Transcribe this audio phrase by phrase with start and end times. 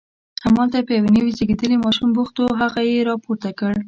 [0.43, 3.73] همالته په یو نوي زیږېدلي ماشوم بوخت و، هغه یې راپورته کړ.